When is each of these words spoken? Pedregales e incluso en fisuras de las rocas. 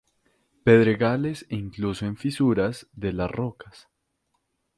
Pedregales 0.63 1.45
e 1.49 1.57
incluso 1.57 2.07
en 2.07 2.17
fisuras 2.17 2.87
de 2.93 3.13
las 3.13 3.29
rocas. 3.29 3.87